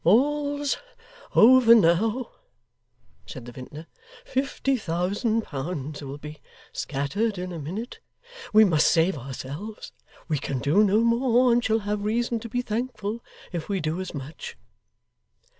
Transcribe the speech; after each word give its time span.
'All's 0.03 0.77
over 1.35 1.75
now,' 1.75 2.31
said 3.27 3.45
the 3.45 3.51
vintner. 3.51 3.85
'Fifty 4.25 4.75
thousand 4.75 5.43
pounds 5.43 6.01
will 6.01 6.17
be 6.17 6.41
scattered 6.73 7.37
in 7.37 7.53
a 7.53 7.59
minute. 7.59 7.99
We 8.51 8.65
must 8.65 8.87
save 8.87 9.15
ourselves. 9.15 9.91
We 10.27 10.39
can 10.39 10.57
do 10.57 10.83
no 10.83 11.01
more, 11.01 11.53
and 11.53 11.63
shall 11.63 11.81
have 11.85 12.03
reason 12.03 12.39
to 12.39 12.49
be 12.49 12.63
thankful 12.63 13.23
if 13.51 13.69
we 13.69 13.79
do 13.79 14.01
as 14.01 14.15
much. 14.15 14.57